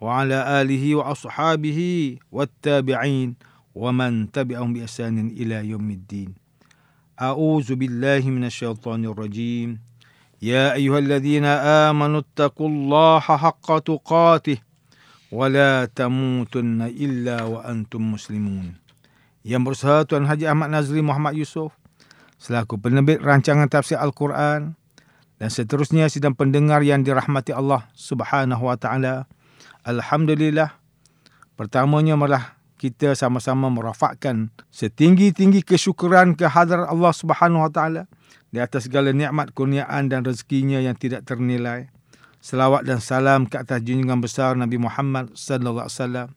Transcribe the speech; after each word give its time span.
وعلى 0.00 0.38
آله 0.62 0.84
وأصحابه 0.94 1.80
والتابعين 2.32 3.28
ومن 3.74 4.32
تبعهم 4.32 4.72
بإحسان 4.72 5.28
إلى 5.36 5.68
يوم 5.68 5.90
الدين 5.90 6.30
أعوذ 7.20 7.68
بالله 7.76 8.22
من 8.32 8.44
الشيطان 8.48 9.04
الرجيم 9.04 9.78
يا 10.40 10.72
أيها 10.72 10.98
الذين 10.98 11.44
آمنوا 11.90 12.20
اتقوا 12.24 12.68
الله 12.68 13.20
حق 13.20 13.68
تقاته 13.78 14.58
ولا 15.28 15.84
تموتن 15.84 16.80
إلا 16.82 17.44
وأنتم 17.44 18.00
مسلمون 18.12 18.80
Yang 19.40 19.62
berusaha 19.64 20.04
Tuan 20.04 20.28
Haji 20.28 20.44
Ahmad 20.44 20.68
Nazri 20.68 21.00
Muhammad 21.00 21.32
Yusof 21.32 21.72
selaku 22.40 22.76
penerbit 22.76 23.20
rancangan 23.24 23.68
tafsir 23.72 23.96
Al-Quran 23.96 24.76
dan 25.40 25.48
seterusnya 25.48 26.12
sidang 26.12 26.36
pendengar 26.36 26.84
yang 26.84 27.00
dirahmati 27.00 27.52
Allah 27.56 27.88
Subhanahu 27.96 28.68
wa 28.68 28.76
taala 28.76 29.28
Alhamdulillah. 29.85 30.81
Pertamanya 31.53 32.17
malah 32.17 32.57
kita 32.81 33.13
sama-sama 33.13 33.69
merafakkan 33.69 34.49
setinggi-tinggi 34.73 35.61
kesyukuran 35.61 36.33
kehadrat 36.33 36.89
Allah 36.89 37.13
Subhanahu 37.13 37.69
Wa 37.69 37.71
Taala 37.71 38.03
di 38.49 38.57
atas 38.57 38.89
segala 38.89 39.13
nikmat 39.13 39.53
kurniaan 39.53 40.09
dan 40.09 40.25
rezekinya 40.25 40.81
yang 40.81 40.97
tidak 40.97 41.29
ternilai. 41.29 41.93
Selawat 42.41 42.89
dan 42.89 42.97
salam 42.97 43.45
ke 43.45 43.61
atas 43.61 43.85
junjungan 43.85 44.25
besar 44.25 44.57
Nabi 44.57 44.81
Muhammad 44.81 45.37
sallallahu 45.37 45.85
alaihi 45.85 45.97
wasallam, 46.01 46.27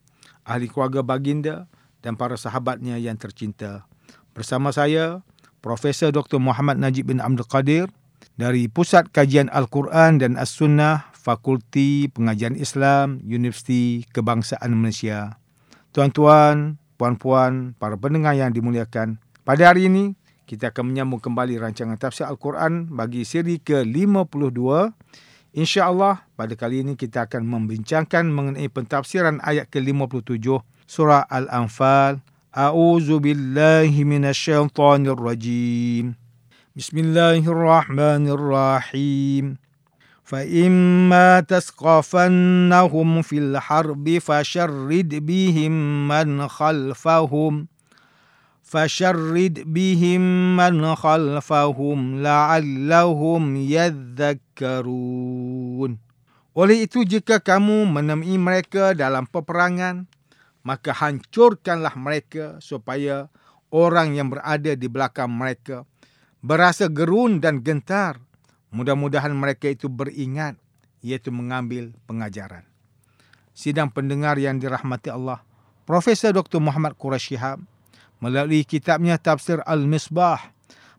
ahli 0.44 0.66
keluarga 0.68 1.00
baginda 1.00 1.56
dan 2.05 2.20
para 2.20 2.36
sahabatnya 2.36 3.00
yang 3.00 3.16
tercinta. 3.16 3.88
Bersama 4.36 4.77
saya 4.77 5.24
Profesor 5.64 6.12
Dr. 6.12 6.36
Muhammad 6.36 6.77
Najib 6.77 7.08
bin 7.08 7.24
Abdul 7.24 7.48
Qadir 7.48 7.88
dari 8.36 8.68
Pusat 8.68 9.08
Kajian 9.08 9.48
Al-Quran 9.48 10.20
dan 10.20 10.36
As-Sunnah 10.36 11.08
Fakulti 11.28 12.08
Pengajian 12.08 12.56
Islam 12.56 13.20
Universiti 13.20 14.08
Kebangsaan 14.16 14.72
Malaysia. 14.72 15.36
Tuan-tuan, 15.92 16.80
puan-puan, 16.96 17.76
para 17.76 18.00
pendengar 18.00 18.32
yang 18.32 18.48
dimuliakan, 18.48 19.20
pada 19.44 19.68
hari 19.68 19.92
ini 19.92 20.16
kita 20.48 20.72
akan 20.72 20.88
menyambung 20.88 21.20
kembali 21.20 21.60
rancangan 21.60 22.00
tafsir 22.00 22.24
Al-Quran 22.24 22.88
bagi 22.88 23.28
siri 23.28 23.60
ke-52. 23.60 24.56
InsyaAllah 25.52 26.24
pada 26.32 26.56
kali 26.56 26.80
ini 26.80 26.96
kita 26.96 27.28
akan 27.28 27.44
membincangkan 27.44 28.24
mengenai 28.24 28.72
pentafsiran 28.72 29.44
ayat 29.44 29.68
ke-57 29.68 30.48
surah 30.88 31.28
Al-Anfal. 31.28 32.24
A'udzu 32.56 33.20
billahi 33.20 34.00
minasyaitonir 34.00 35.20
rajim. 35.20 36.16
Bismillahirrahmanirrahim. 36.72 39.67
فإما 40.27 41.39
تثقفنهم 41.39 43.22
في 43.22 43.38
الحرب 43.38 44.17
فشرد 44.17 45.11
بهم 45.16 46.08
من 46.08 46.47
خلفهم 46.47 47.67
فشرد 48.63 49.63
بهم 49.67 50.22
من 50.58 50.95
خلفهم 50.95 51.99
لعلهم 52.22 53.55
يذكرون 54.61 55.11
Oleh 56.54 56.86
itu 56.86 57.02
jika 57.02 57.42
kamu 57.42 57.89
menemui 57.89 58.37
mereka 58.37 58.93
dalam 58.93 59.26
peperangan 59.26 60.05
maka 60.61 60.93
hancurkanlah 60.93 61.98
mereka 61.98 62.61
supaya 62.61 63.26
orang 63.73 64.14
yang 64.14 64.30
berada 64.30 64.77
di 64.77 64.86
belakang 64.86 65.33
mereka 65.33 65.81
berasa 66.45 66.86
gerun 66.93 67.42
dan 67.42 67.65
gentar 67.65 68.21
Mudah-mudahan 68.68 69.33
mereka 69.33 69.73
itu 69.73 69.89
beringat 69.89 70.61
iaitu 71.01 71.33
mengambil 71.33 71.95
pengajaran. 72.05 72.67
Sidang 73.56 73.90
pendengar 73.90 74.36
yang 74.39 74.61
dirahmati 74.61 75.11
Allah, 75.11 75.42
Profesor 75.89 76.36
Dr. 76.36 76.61
Muhammad 76.61 76.95
Quraisy 77.01 77.34
Shihab 77.34 77.64
melalui 78.20 78.62
kitabnya 78.68 79.17
Tafsir 79.17 79.64
Al-Misbah 79.64 80.52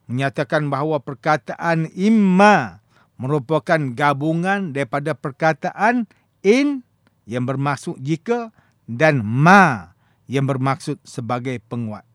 menyatakan 0.09 0.65
bahawa 0.65 0.97
perkataan 0.97 1.93
imma 1.93 2.81
merupakan 3.21 3.77
gabungan 3.93 4.73
daripada 4.73 5.13
perkataan 5.13 6.09
in 6.41 6.81
yang 7.29 7.45
bermaksud 7.45 8.01
jika 8.01 8.49
dan 8.89 9.21
ma 9.21 9.93
yang 10.25 10.49
bermaksud 10.49 10.97
sebagai 11.05 11.61
penguat. 11.69 12.08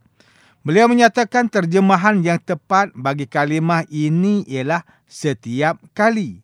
Beliau 0.65 0.89
menyatakan 0.89 1.53
terjemahan 1.53 2.25
yang 2.25 2.41
tepat 2.41 2.89
bagi 2.97 3.29
kalimah 3.29 3.85
ini 3.93 4.49
ialah 4.49 4.81
setiap 5.05 5.77
kali. 5.93 6.41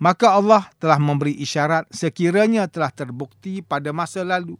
Maka 0.00 0.32
Allah 0.32 0.64
telah 0.80 0.96
memberi 0.96 1.36
isyarat 1.36 1.84
sekiranya 1.92 2.72
telah 2.72 2.88
terbukti 2.88 3.60
pada 3.60 3.92
masa 3.92 4.24
lalu 4.24 4.56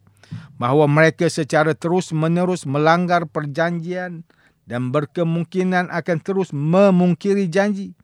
bahawa 0.61 0.85
mereka 0.85 1.33
secara 1.33 1.73
terus-menerus 1.73 2.69
melanggar 2.69 3.25
perjanjian 3.25 4.21
dan 4.69 4.93
berkemungkinan 4.93 5.89
akan 5.89 6.19
terus 6.21 6.53
memungkiri 6.53 7.49
janji. 7.49 7.97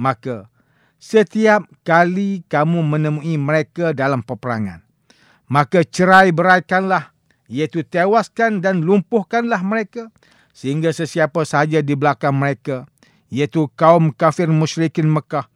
Maka 0.00 0.48
setiap 0.96 1.68
kali 1.84 2.40
kamu 2.48 2.88
menemui 2.88 3.36
mereka 3.36 3.92
dalam 3.92 4.24
peperangan, 4.24 4.80
maka 5.44 5.84
cerai 5.84 6.32
beraikanlah 6.32 7.12
iaitu 7.52 7.84
tewaskan 7.84 8.64
dan 8.64 8.80
lumpuhkanlah 8.80 9.60
mereka 9.60 10.08
sehingga 10.58 10.90
sesiapa 10.90 11.46
sahaja 11.46 11.78
di 11.78 11.94
belakang 11.94 12.34
mereka, 12.34 12.82
iaitu 13.30 13.70
kaum 13.78 14.10
kafir 14.10 14.50
musyrikin 14.50 15.06
Mekah, 15.06 15.46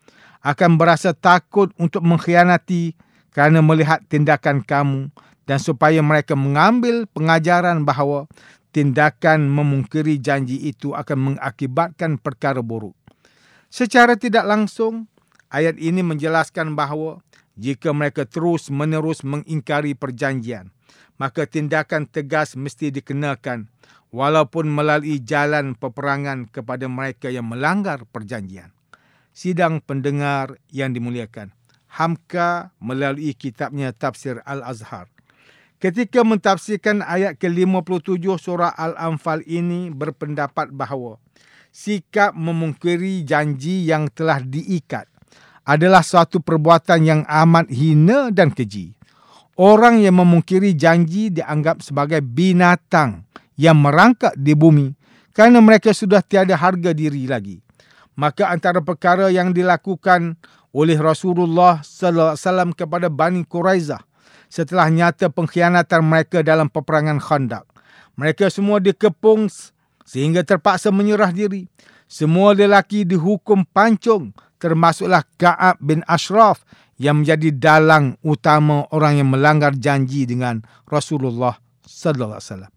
akan 0.47 0.79
berasa 0.79 1.11
takut 1.11 1.75
untuk 1.75 2.07
mengkhianati 2.07 2.95
kerana 3.35 3.59
melihat 3.67 3.99
tindakan 4.07 4.63
kamu 4.63 5.11
dan 5.43 5.59
supaya 5.59 5.99
mereka 6.07 6.39
mengambil 6.39 7.11
pengajaran 7.11 7.83
bahawa 7.83 8.31
tindakan 8.71 9.51
memungkiri 9.51 10.23
janji 10.23 10.71
itu 10.71 10.95
akan 10.95 11.35
mengakibatkan 11.35 12.23
perkara 12.23 12.63
buruk. 12.63 12.95
Secara 13.75 14.15
tidak 14.15 14.47
langsung, 14.47 15.11
ayat 15.51 15.83
ini 15.83 16.07
menjelaskan 16.07 16.79
bahawa 16.79 17.19
jika 17.59 17.91
mereka 17.91 18.23
terus 18.23 18.71
menerus 18.71 19.27
mengingkari 19.27 19.99
perjanjian, 19.99 20.71
maka 21.19 21.43
tindakan 21.43 22.07
tegas 22.07 22.55
mesti 22.55 22.95
dikenakan 22.95 23.67
walaupun 24.13 24.69
melalui 24.69 25.19
jalan 25.25 25.75
peperangan 25.75 26.47
kepada 26.47 26.87
mereka 26.87 27.33
yang 27.33 27.49
melanggar 27.49 28.05
perjanjian. 28.07 28.71
Sidang 29.33 29.81
pendengar 29.81 30.61
yang 30.69 30.93
dimuliakan, 30.93 31.57
Hamka 31.89 32.77
melalui 32.79 33.33
kitabnya 33.33 33.97
Tafsir 33.97 34.45
Al-Azhar. 34.45 35.09
Ketika 35.81 36.23
mentafsirkan 36.23 37.03
ayat 37.03 37.41
ke-57 37.43 38.23
surah 38.39 38.71
Al-Anfal 38.71 39.43
ini 39.49 39.91
berpendapat 39.91 40.71
bahawa 40.71 41.19
sikap 41.75 42.37
memungkiri 42.39 43.27
janji 43.27 43.89
yang 43.89 44.07
telah 44.13 44.39
diikat 44.39 45.11
adalah 45.67 46.07
suatu 46.07 46.39
perbuatan 46.39 47.01
yang 47.03 47.21
amat 47.27 47.67
hina 47.73 48.31
dan 48.31 48.55
keji. 48.55 48.95
Orang 49.59 49.99
yang 49.99 50.23
memungkiri 50.23 50.79
janji 50.79 51.35
dianggap 51.35 51.83
sebagai 51.83 52.23
binatang 52.23 53.27
yang 53.57 53.81
merangkak 53.81 54.33
di 54.39 54.57
bumi 54.57 54.93
kerana 55.33 55.61
mereka 55.65 55.97
sudah 55.97 56.21
tiada 56.21 56.57
harga 56.57 56.93
diri 56.93 57.25
lagi. 57.25 57.61
Maka 58.13 58.53
antara 58.53 58.85
perkara 58.85 59.33
yang 59.33 59.57
dilakukan 59.57 60.37
oleh 60.73 60.97
Rasulullah 61.01 61.81
sallallahu 61.81 62.37
alaihi 62.37 62.45
wasallam 62.45 62.71
kepada 62.77 63.09
Bani 63.09 63.41
Quraizah 63.45 64.01
setelah 64.53 64.93
nyata 64.93 65.33
pengkhianatan 65.33 66.05
mereka 66.05 66.45
dalam 66.45 66.69
peperangan 66.69 67.17
Khandaq. 67.17 67.65
Mereka 68.21 68.53
semua 68.53 68.77
dikepung 68.85 69.49
sehingga 70.05 70.45
terpaksa 70.45 70.93
menyerah 70.93 71.33
diri. 71.33 71.65
Semua 72.05 72.53
lelaki 72.53 73.09
dihukum 73.09 73.65
pancung 73.73 74.37
termasuklah 74.61 75.25
Ka'ab 75.41 75.81
bin 75.81 76.05
Ashraf 76.05 76.61
yang 77.01 77.25
menjadi 77.25 77.51
dalang 77.57 78.21
utama 78.21 78.85
orang 78.93 79.25
yang 79.25 79.33
melanggar 79.33 79.73
janji 79.73 80.29
dengan 80.29 80.61
Rasulullah 80.85 81.57
sallallahu 81.83 82.37
alaihi 82.37 82.47
wasallam. 82.53 82.73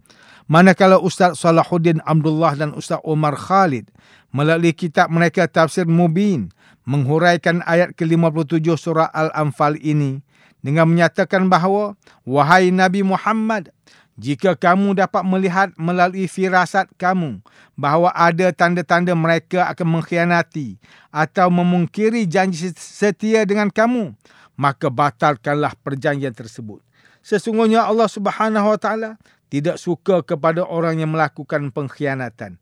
Manakala 0.45 1.01
Ustaz 1.01 1.42
Salahuddin 1.42 2.06
Abdullah 2.06 2.53
dan 2.53 2.77
Ustaz 2.77 3.01
Omar 3.01 3.33
Khalid 3.33 3.89
melalui 4.30 4.77
kitab 4.77 5.09
mereka 5.09 5.50
Tafsir 5.50 5.89
Mubin 5.89 6.53
menghuraikan 6.86 7.65
ayat 7.65 7.97
ke-57 7.97 8.62
surah 8.77 9.09
Al-Anfal 9.09 9.81
ini 9.81 10.21
dengan 10.62 10.86
menyatakan 10.86 11.50
bahawa 11.50 11.97
wahai 12.30 12.69
Nabi 12.69 13.01
Muhammad 13.01 13.74
Jika 14.15 14.56
kamu 14.56 14.95
dapat 14.95 15.27
melihat 15.27 15.75
melalui 15.75 16.31
firasat 16.31 16.88
kamu 16.95 17.44
bahawa 17.75 18.15
ada 18.15 18.47
tanda-tanda 18.56 19.12
mereka 19.12 19.68
akan 19.68 20.00
mengkhianati 20.00 20.80
atau 21.12 21.51
memungkiri 21.51 22.24
janji 22.24 22.71
setia 22.80 23.44
dengan 23.44 23.68
kamu, 23.68 24.15
maka 24.56 24.88
batalkanlah 24.88 25.75
perjanjian 25.83 26.31
tersebut. 26.31 26.80
Sesungguhnya 27.19 27.83
Allah 27.83 28.07
Subhanahu 28.07 28.71
Wa 28.71 28.80
Taala 28.80 29.12
tidak 29.56 29.80
suka 29.80 30.19
kepada 30.19 30.68
orang 30.68 31.00
yang 31.00 31.16
melakukan 31.16 31.72
pengkhianatan. 31.72 32.60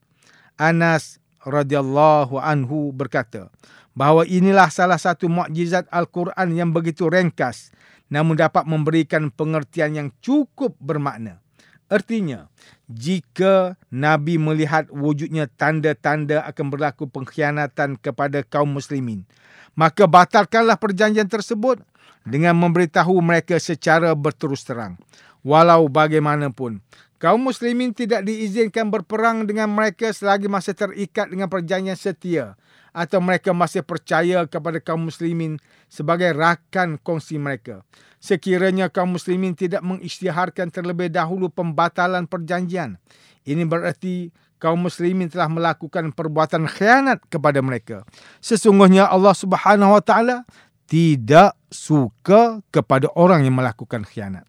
Anas 0.61 1.17
radhiyallahu 1.41 2.37
anhu 2.37 2.93
berkata 2.93 3.49
bahawa 3.97 4.29
inilah 4.29 4.69
salah 4.69 5.01
satu 5.01 5.25
mukjizat 5.25 5.89
Al-Quran 5.89 6.53
yang 6.53 6.69
begitu 6.69 7.09
ringkas 7.09 7.73
namun 8.13 8.37
dapat 8.37 8.69
memberikan 8.69 9.33
pengertian 9.33 9.97
yang 9.97 10.09
cukup 10.21 10.77
bermakna. 10.77 11.41
Artinya, 11.89 12.45
jika 12.85 13.73
Nabi 13.89 14.37
melihat 14.37 14.85
wujudnya 14.93 15.49
tanda-tanda 15.49 16.45
akan 16.45 16.65
berlaku 16.69 17.09
pengkhianatan 17.09 17.97
kepada 17.97 18.45
kaum 18.45 18.69
muslimin, 18.69 19.25
maka 19.73 20.05
batalkanlah 20.05 20.77
perjanjian 20.77 21.25
tersebut 21.25 21.81
dengan 22.21 22.53
memberitahu 22.53 23.17
mereka 23.17 23.57
secara 23.57 24.13
berterus 24.13 24.61
terang. 24.61 25.01
Walau 25.43 25.91
bagaimanapun, 25.91 26.79
kaum 27.19 27.39
muslimin 27.43 27.91
tidak 27.91 28.23
diizinkan 28.23 28.87
berperang 28.87 29.43
dengan 29.43 29.67
mereka 29.67 30.07
selagi 30.15 30.47
masih 30.47 30.71
terikat 30.71 31.27
dengan 31.27 31.51
perjanjian 31.51 31.99
setia 31.99 32.55
atau 32.95 33.19
mereka 33.19 33.51
masih 33.51 33.83
percaya 33.83 34.47
kepada 34.47 34.79
kaum 34.79 35.11
muslimin 35.11 35.59
sebagai 35.91 36.31
rakan 36.31 36.95
kongsi 36.95 37.35
mereka. 37.41 37.83
Sekiranya 38.23 38.87
kaum 38.87 39.19
muslimin 39.19 39.51
tidak 39.51 39.83
mengisytiharkan 39.83 40.71
terlebih 40.71 41.11
dahulu 41.11 41.51
pembatalan 41.51 42.23
perjanjian, 42.23 42.95
ini 43.43 43.67
bererti 43.67 44.31
kaum 44.63 44.79
muslimin 44.79 45.27
telah 45.27 45.51
melakukan 45.51 46.15
perbuatan 46.15 46.71
khianat 46.71 47.19
kepada 47.27 47.59
mereka. 47.59 48.07
Sesungguhnya 48.39 49.11
Allah 49.11 49.35
Subhanahu 49.35 49.99
wa 49.99 49.99
taala 49.99 50.47
tidak 50.87 51.59
suka 51.67 52.63
kepada 52.71 53.11
orang 53.19 53.43
yang 53.43 53.59
melakukan 53.59 54.07
khianat. 54.07 54.47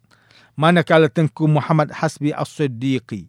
Manakala 0.55 1.11
Tengku 1.11 1.51
Muhammad 1.51 1.91
Hasbi 1.91 2.31
As-Siddiqi 2.31 3.27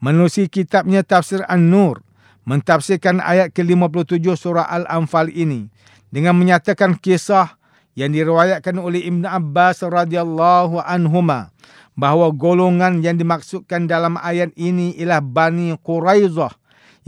menulis 0.00 0.36
kitabnya 0.52 1.00
Tafsir 1.00 1.40
An-Nur 1.48 2.04
mentafsirkan 2.46 3.18
ayat 3.18 3.56
ke-57 3.56 4.22
surah 4.36 4.68
Al-Anfal 4.68 5.32
ini 5.32 5.72
dengan 6.12 6.36
menyatakan 6.36 7.00
kisah 7.00 7.58
yang 7.96 8.12
diriwayatkan 8.12 8.76
oleh 8.76 9.08
Ibn 9.08 9.24
Abbas 9.24 9.82
radhiyallahu 9.82 10.84
anhuma 10.84 11.50
bahawa 11.96 12.28
golongan 12.30 13.00
yang 13.00 13.16
dimaksudkan 13.16 13.88
dalam 13.88 14.20
ayat 14.20 14.52
ini 14.54 14.92
ialah 15.00 15.24
Bani 15.24 15.72
Quraizah 15.80 16.52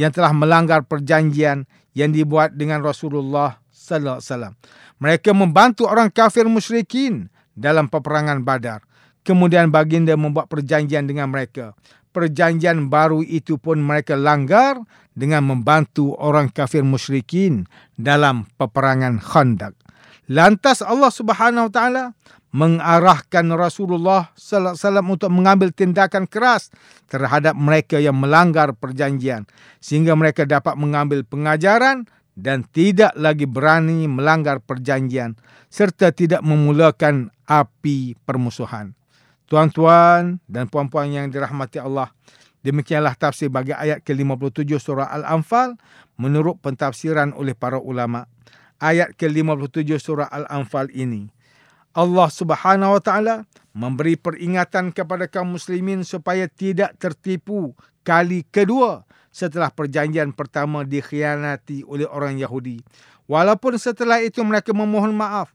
yang 0.00 0.10
telah 0.16 0.32
melanggar 0.32 0.82
perjanjian 0.88 1.68
yang 1.92 2.10
dibuat 2.10 2.56
dengan 2.56 2.80
Rasulullah 2.80 3.60
sallallahu 3.68 4.16
alaihi 4.16 4.30
wasallam. 4.32 4.54
Mereka 4.98 5.30
membantu 5.36 5.86
orang 5.86 6.08
kafir 6.08 6.48
musyrikin 6.48 7.28
dalam 7.52 7.86
peperangan 7.92 8.42
Badar. 8.42 8.87
Kemudian 9.28 9.68
baginda 9.68 10.16
membuat 10.16 10.48
perjanjian 10.48 11.04
dengan 11.04 11.28
mereka 11.28 11.76
perjanjian 12.18 12.90
baru 12.90 13.22
itu 13.22 13.62
pun 13.62 13.78
mereka 13.78 14.18
langgar 14.18 14.82
dengan 15.14 15.46
membantu 15.46 16.18
orang 16.18 16.50
kafir 16.50 16.82
musyrikin 16.82 17.70
dalam 17.94 18.50
peperangan 18.58 19.22
Khandaq. 19.22 19.78
Lantas 20.26 20.82
Allah 20.82 21.14
Subhanahu 21.14 21.70
Wa 21.70 21.72
Taala 21.72 22.04
mengarahkan 22.50 23.46
Rasulullah 23.54 24.32
sallallahu 24.34 24.74
alaihi 24.74 24.82
wasallam 24.82 25.06
untuk 25.14 25.30
mengambil 25.30 25.68
tindakan 25.70 26.24
keras 26.26 26.74
terhadap 27.06 27.54
mereka 27.54 28.02
yang 28.02 28.18
melanggar 28.18 28.74
perjanjian 28.74 29.46
sehingga 29.78 30.16
mereka 30.18 30.42
dapat 30.48 30.74
mengambil 30.74 31.22
pengajaran 31.22 32.08
dan 32.34 32.64
tidak 32.72 33.12
lagi 33.14 33.44
berani 33.44 34.08
melanggar 34.08 34.58
perjanjian 34.64 35.36
serta 35.68 36.10
tidak 36.10 36.40
memulakan 36.40 37.28
api 37.44 38.16
permusuhan. 38.24 38.97
Tuan-tuan 39.48 40.44
dan 40.44 40.68
puan-puan 40.68 41.08
yang 41.08 41.32
dirahmati 41.32 41.80
Allah, 41.80 42.12
demikianlah 42.60 43.16
tafsir 43.16 43.48
bagi 43.48 43.72
ayat 43.72 44.04
ke-57 44.04 44.76
surah 44.76 45.08
Al-Anfal 45.08 45.80
menurut 46.20 46.60
pentafsiran 46.60 47.32
oleh 47.32 47.56
para 47.56 47.80
ulama. 47.80 48.28
Ayat 48.76 49.16
ke-57 49.16 49.88
surah 49.98 50.28
Al-Anfal 50.28 50.92
ini 50.92 51.32
Allah 51.98 52.28
Subhanahu 52.30 52.94
wa 52.94 53.02
taala 53.02 53.36
memberi 53.74 54.14
peringatan 54.14 54.94
kepada 54.94 55.26
kaum 55.26 55.58
muslimin 55.58 56.06
supaya 56.06 56.46
tidak 56.46 56.94
tertipu 57.00 57.74
kali 58.06 58.46
kedua 58.46 59.02
setelah 59.34 59.66
perjanjian 59.72 60.30
pertama 60.30 60.86
dikhianati 60.86 61.82
oleh 61.82 62.06
orang 62.06 62.38
Yahudi. 62.38 62.86
Walaupun 63.26 63.76
setelah 63.82 64.22
itu 64.22 64.40
mereka 64.46 64.70
memohon 64.70 65.10
maaf, 65.10 65.50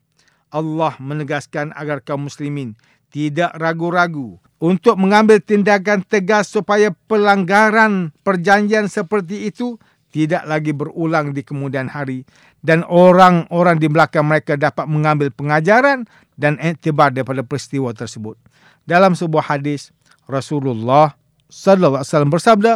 Allah 0.52 0.94
menegaskan 1.00 1.72
agar 1.74 2.04
kaum 2.04 2.28
muslimin 2.28 2.76
tidak 3.14 3.54
ragu-ragu 3.62 4.42
untuk 4.58 4.98
mengambil 4.98 5.38
tindakan 5.38 6.02
tegas 6.02 6.50
supaya 6.50 6.90
pelanggaran 7.06 8.10
perjanjian 8.26 8.90
seperti 8.90 9.54
itu 9.54 9.78
tidak 10.10 10.50
lagi 10.50 10.74
berulang 10.74 11.30
di 11.30 11.46
kemudian 11.46 11.90
hari 11.94 12.26
dan 12.66 12.82
orang-orang 12.90 13.78
di 13.78 13.86
belakang 13.86 14.26
mereka 14.26 14.58
dapat 14.58 14.90
mengambil 14.90 15.30
pengajaran 15.30 16.10
dan 16.40 16.58
iktibar 16.58 17.14
daripada 17.14 17.46
peristiwa 17.46 17.94
tersebut. 17.94 18.40
Dalam 18.88 19.14
sebuah 19.14 19.46
hadis 19.58 19.94
Rasulullah 20.26 21.14
sallallahu 21.52 22.02
alaihi 22.02 22.10
wasallam 22.10 22.34
bersabda, 22.34 22.74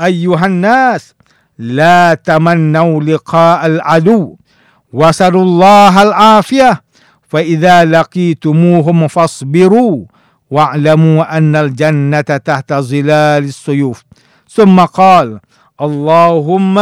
"Ayyuhan 0.00 0.64
nas, 0.64 1.12
la 1.60 2.16
tamannau 2.16 3.02
liqa'al 3.04 3.84
adu 3.84 4.38
wasallallahu 4.94 5.96
al-afiyah." 6.08 6.87
فإذا 7.29 7.85
لقيتموهم 7.85 9.07
فاصبروا 9.07 10.05
واعلموا 10.51 11.37
أن 11.37 11.55
الجنة 11.55 12.21
تحت 12.21 12.73
ظلال 12.73 13.43
السيوف 13.43 14.03
ثم 14.49 14.79
قال 14.79 15.39
اللهم 15.81 16.75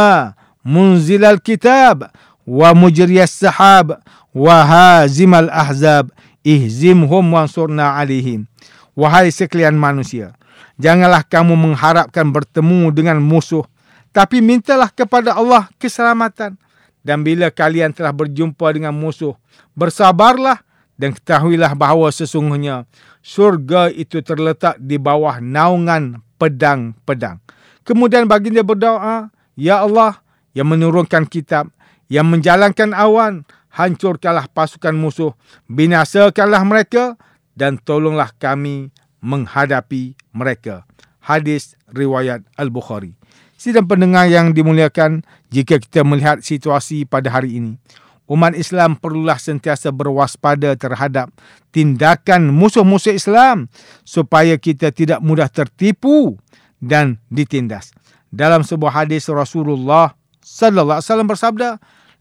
منزل 0.64 1.24
الكتاب 1.24 2.10
ومجري 2.46 3.22
السحاب 3.22 3.98
وهازم 4.34 5.34
الأحزاب 5.34 6.10
ihzimhum 6.44 7.22
wansurna 7.32 7.96
alaihim. 7.96 8.46
Wahai 8.92 9.32
sekalian 9.32 9.78
manusia, 9.78 10.36
janganlah 10.76 11.24
kamu 11.24 11.56
mengharapkan 11.56 12.28
bertemu 12.28 12.92
dengan 12.92 13.16
musuh, 13.22 13.64
tapi 14.12 14.44
mintalah 14.44 14.92
kepada 14.92 15.32
Allah 15.32 15.70
keselamatan. 15.80 16.60
Dan 17.02 17.26
bila 17.26 17.50
kalian 17.50 17.90
telah 17.90 18.14
berjumpa 18.14 18.62
dengan 18.70 18.94
musuh, 18.94 19.34
bersabarlah 19.77 20.65
dan 20.97 21.13
ketahuilah 21.13 21.77
bahawa 21.77 22.09
sesungguhnya 22.09 22.89
surga 23.21 23.93
itu 23.93 24.25
terletak 24.25 24.81
di 24.81 24.97
bawah 24.97 25.37
naungan 25.37 26.25
pedang-pedang. 26.41 27.37
Kemudian 27.85 28.25
baginda 28.25 28.65
berdoa, 28.65 29.29
Ya 29.53 29.85
Allah 29.85 30.19
yang 30.57 30.73
menurunkan 30.73 31.29
kitab, 31.29 31.69
yang 32.09 32.27
menjalankan 32.27 32.91
awan, 32.97 33.45
hancurkanlah 33.71 34.49
pasukan 34.49 34.97
musuh, 34.97 35.37
binasakanlah 35.69 36.65
mereka 36.65 37.15
dan 37.53 37.77
tolonglah 37.77 38.33
kami 38.41 38.89
menghadapi 39.21 40.17
mereka. 40.33 40.83
Hadis 41.21 41.77
riwayat 41.93 42.41
Al-Bukhari. 42.57 43.13
Sidang 43.57 43.89
pendengar 43.89 44.29
yang 44.29 44.53
dimuliakan, 44.53 45.25
jika 45.49 45.81
kita 45.81 46.05
melihat 46.05 46.45
situasi 46.45 47.09
pada 47.09 47.33
hari 47.33 47.57
ini, 47.57 47.81
umat 48.27 48.53
Islam 48.53 48.99
perlulah 48.99 49.39
sentiasa 49.39 49.91
berwaspada 49.95 50.75
terhadap 50.75 51.31
tindakan 51.71 52.51
musuh-musuh 52.51 53.15
Islam 53.15 53.71
supaya 54.03 54.59
kita 54.59 54.91
tidak 54.91 55.23
mudah 55.23 55.47
tertipu 55.47 56.35
dan 56.83 57.17
ditindas. 57.31 57.95
Dalam 58.27 58.61
sebuah 58.61 59.03
hadis 59.03 59.31
Rasulullah 59.31 60.11
sallallahu 60.43 60.99
alaihi 60.99 61.07
wasallam 61.07 61.29
bersabda, 61.31 61.69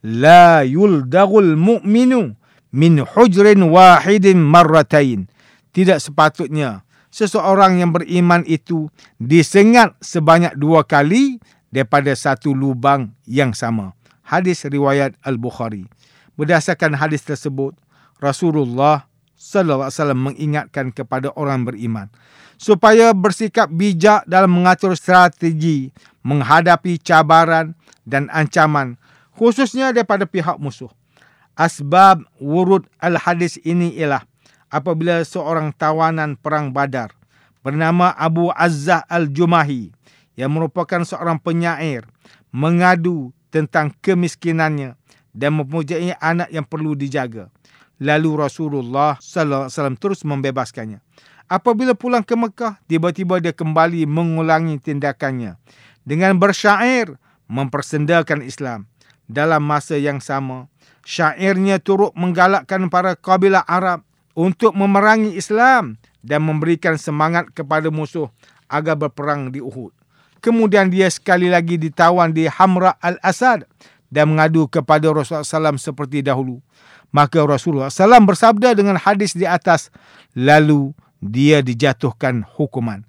"La 0.06 0.62
yuldagul 0.62 1.58
mu'minu 1.58 2.38
min 2.70 3.02
hujrin 3.02 3.66
wahidin 3.66 4.38
marratain." 4.38 5.26
Tidak 5.74 6.00
sepatutnya 6.00 6.86
seseorang 7.12 7.80
yang 7.80 7.96
beriman 7.96 8.44
itu 8.44 8.92
disengat 9.16 9.96
sebanyak 10.04 10.52
dua 10.56 10.84
kali 10.84 11.40
daripada 11.72 12.12
satu 12.12 12.52
lubang 12.52 13.12
yang 13.24 13.56
sama. 13.56 13.95
Hadis 14.26 14.66
riwayat 14.66 15.14
Al-Bukhari. 15.22 15.86
Berdasarkan 16.34 16.98
hadis 16.98 17.22
tersebut, 17.22 17.78
Rasulullah 18.18 19.06
sallallahu 19.38 19.86
alaihi 19.86 19.96
wasallam 20.00 20.20
mengingatkan 20.32 20.86
kepada 20.90 21.30
orang 21.36 21.68
beriman 21.68 22.08
supaya 22.56 23.12
bersikap 23.12 23.68
bijak 23.68 24.24
dalam 24.24 24.48
mengatur 24.48 24.96
strategi 24.96 25.92
menghadapi 26.24 26.96
cabaran 26.98 27.76
dan 28.08 28.32
ancaman 28.32 28.96
khususnya 29.36 29.92
daripada 29.92 30.24
pihak 30.24 30.56
musuh. 30.56 30.88
Asbab 31.56 32.24
wurud 32.40 32.88
al-hadis 33.00 33.60
ini 33.64 33.92
ialah 33.96 34.24
apabila 34.72 35.20
seorang 35.24 35.72
tawanan 35.76 36.36
perang 36.36 36.72
Badar 36.72 37.12
bernama 37.60 38.12
Abu 38.16 38.52
Azzah 38.52 39.04
Al-Jumahi 39.08 39.92
yang 40.36 40.52
merupakan 40.52 41.00
seorang 41.04 41.40
penyair 41.40 42.04
mengadu 42.52 43.35
tentang 43.50 43.94
kemiskinannya 44.02 44.98
dan 45.36 45.50
mempunyai 45.56 46.16
anak 46.18 46.48
yang 46.48 46.64
perlu 46.64 46.96
dijaga. 46.96 47.52
Lalu 47.96 48.44
Rasulullah 48.44 49.16
sallallahu 49.16 49.68
alaihi 49.68 49.74
wasallam 49.76 49.96
terus 49.96 50.20
membebaskannya. 50.24 51.00
Apabila 51.46 51.94
pulang 51.94 52.26
ke 52.26 52.34
Mekah, 52.34 52.76
tiba-tiba 52.90 53.38
dia 53.38 53.54
kembali 53.54 54.04
mengulangi 54.04 54.82
tindakannya 54.82 55.56
dengan 56.02 56.36
bersyair 56.36 57.16
mempersendakan 57.48 58.42
Islam. 58.44 58.90
Dalam 59.26 59.62
masa 59.62 59.98
yang 59.98 60.22
sama, 60.22 60.70
syairnya 61.02 61.82
turut 61.82 62.14
menggalakkan 62.14 62.86
para 62.86 63.18
kabilah 63.18 63.64
Arab 63.66 64.06
untuk 64.36 64.76
memerangi 64.76 65.34
Islam 65.34 65.96
dan 66.20 66.44
memberikan 66.44 67.00
semangat 67.00 67.50
kepada 67.50 67.88
musuh 67.88 68.28
agar 68.68 68.98
berperang 68.98 69.48
di 69.54 69.64
Uhud. 69.64 69.95
Kemudian 70.46 70.94
dia 70.94 71.10
sekali 71.10 71.50
lagi 71.50 71.74
ditawan 71.74 72.30
di 72.30 72.46
Hamra 72.46 72.94
al-Asad 73.02 73.66
dan 74.14 74.30
mengadu 74.30 74.70
kepada 74.70 75.10
Rasulullah 75.10 75.42
SAW 75.42 75.74
seperti 75.74 76.22
dahulu. 76.22 76.62
Maka 77.10 77.42
Rasulullah 77.42 77.90
SAW 77.90 78.22
bersabda 78.22 78.78
dengan 78.78 78.94
hadis 78.94 79.34
di 79.34 79.42
atas, 79.42 79.90
lalu 80.38 80.94
dia 81.18 81.66
dijatuhkan 81.66 82.46
hukuman. 82.46 83.02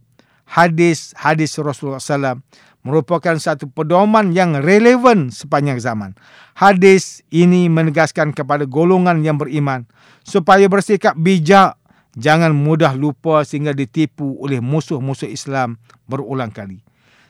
Hadis-hadis 0.49 1.53
Rasulullah 1.61 2.01
SAW 2.01 2.41
merupakan 2.81 3.37
satu 3.37 3.69
pedoman 3.69 4.33
yang 4.33 4.57
relevan 4.57 5.29
sepanjang 5.29 5.77
zaman. 5.77 6.17
Hadis 6.57 7.21
ini 7.29 7.69
menegaskan 7.69 8.33
kepada 8.33 8.65
golongan 8.65 9.21
yang 9.21 9.37
beriman 9.37 9.85
supaya 10.25 10.65
bersikap 10.65 11.13
bijak 11.13 11.77
Jangan 12.17 12.49
mudah 12.49 12.97
lupa 12.97 13.45
sehingga 13.45 13.77
ditipu 13.77 14.41
oleh 14.41 14.57
musuh-musuh 14.57 15.29
Islam 15.29 15.77
berulang 16.09 16.49
kali. 16.49 16.86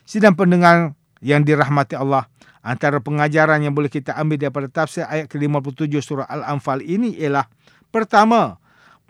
Sidang 0.08 0.40
pendengar 0.40 0.96
yang 1.20 1.44
dirahmati 1.44 1.92
Allah, 1.92 2.32
antara 2.64 2.96
pengajaran 2.96 3.60
yang 3.60 3.76
boleh 3.76 3.92
kita 3.92 4.16
ambil 4.16 4.40
daripada 4.40 4.64
tafsir 4.72 5.04
ayat 5.04 5.28
ke-57 5.28 5.84
surah 6.00 6.24
Al-Anfal 6.24 6.80
ini 6.80 7.12
ialah 7.20 7.44
pertama, 7.92 8.56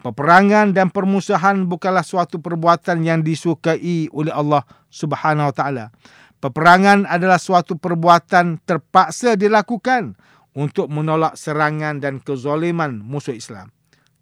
peperangan 0.03 0.75
dan 0.75 0.91
permusuhan 0.91 1.71
bukanlah 1.71 2.03
suatu 2.03 2.43
perbuatan 2.43 3.07
yang 3.07 3.23
disukai 3.23 4.11
oleh 4.11 4.35
Allah 4.35 4.67
Subhanahu 4.91 5.55
Wa 5.55 5.55
Taala. 5.55 5.95
Peperangan 6.43 7.07
adalah 7.07 7.39
suatu 7.39 7.79
perbuatan 7.79 8.67
terpaksa 8.67 9.39
dilakukan 9.39 10.19
untuk 10.59 10.91
menolak 10.91 11.39
serangan 11.39 12.03
dan 12.03 12.19
kezaliman 12.19 13.07
musuh 13.07 13.39
Islam. 13.39 13.71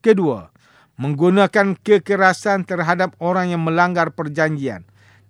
Kedua, 0.04 0.52
menggunakan 1.00 1.72
kekerasan 1.80 2.68
terhadap 2.68 3.16
orang 3.16 3.56
yang 3.56 3.64
melanggar 3.64 4.12
perjanjian 4.12 4.84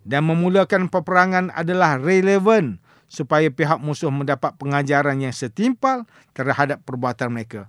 dan 0.06 0.22
memulakan 0.22 0.86
peperangan 0.86 1.50
adalah 1.50 1.98
relevan 1.98 2.78
supaya 3.10 3.50
pihak 3.50 3.82
musuh 3.82 4.14
mendapat 4.14 4.54
pengajaran 4.54 5.18
yang 5.18 5.34
setimpal 5.34 6.06
terhadap 6.30 6.82
perbuatan 6.86 7.34
mereka. 7.34 7.66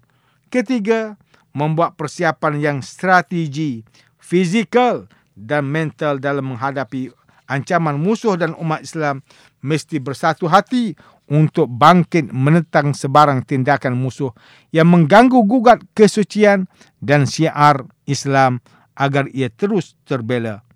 Ketiga, 0.53 1.17
membuat 1.58 1.98
persiapan 1.98 2.62
yang 2.62 2.77
strategi, 2.86 3.82
fizikal 4.22 5.10
dan 5.34 5.65
mental 5.65 6.22
dalam 6.22 6.53
menghadapi 6.53 7.10
ancaman 7.50 7.98
musuh 7.98 8.38
dan 8.38 8.53
umat 8.58 8.86
Islam 8.86 9.25
mesti 9.65 9.98
bersatu 9.98 10.46
hati 10.46 10.94
untuk 11.27 11.67
bangkit 11.67 12.32
menentang 12.32 12.96
sebarang 12.96 13.44
tindakan 13.44 13.98
musuh 13.98 14.32
yang 14.72 14.88
mengganggu 14.88 15.44
gugat 15.44 15.84
kesucian 15.91 16.70
dan 17.03 17.27
syiar 17.27 17.84
Islam 18.08 18.63
agar 18.96 19.27
ia 19.36 19.51
terus 19.51 20.00
terbela. 20.08 20.66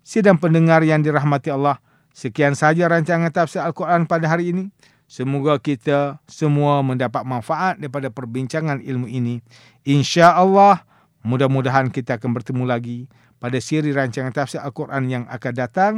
Sidang 0.00 0.40
pendengar 0.40 0.80
yang 0.82 1.04
dirahmati 1.04 1.52
Allah, 1.52 1.78
sekian 2.10 2.56
sahaja 2.56 2.88
rancangan 2.88 3.28
tafsir 3.30 3.60
Al-Quran 3.60 4.08
pada 4.08 4.26
hari 4.26 4.52
ini. 4.52 4.64
Semoga 5.10 5.58
kita 5.58 6.22
semua 6.30 6.86
mendapat 6.86 7.26
manfaat 7.26 7.82
daripada 7.82 8.14
perbincangan 8.14 8.78
ilmu 8.78 9.10
ini. 9.10 9.42
Insya 9.82 10.38
Allah, 10.38 10.86
mudah-mudahan 11.26 11.90
kita 11.90 12.22
akan 12.22 12.30
bertemu 12.30 12.62
lagi 12.62 12.98
pada 13.42 13.58
siri 13.58 13.90
rancangan 13.90 14.30
tafsir 14.30 14.62
Al-Quran 14.62 15.10
yang 15.10 15.24
akan 15.26 15.52
datang. 15.56 15.92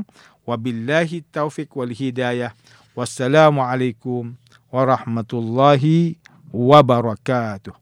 Wabillahi 0.49 1.29
taufiq 1.29 1.75
wal 1.77 1.93
hidayah. 1.93 2.57
Wassalamualaikum 2.97 4.33
warahmatullahi 4.73 6.17
wabarakatuh. 6.49 7.82